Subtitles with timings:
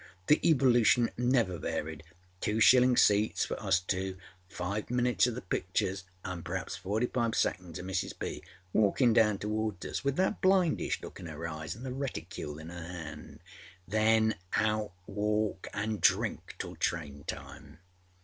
[0.25, 2.01] The evolution never varied.
[2.39, 4.17] Two shilling seats for us two;
[4.49, 8.17] five minutes oâ the pictures, anâ perhaps forty five seconds oâ Mrs.
[8.17, 8.41] B.
[8.73, 12.69] walking down towards us with that blindish look in her eyes anâ the reticule in
[12.69, 13.41] her hand.
[13.87, 17.77] Then out walkâand drink till train time.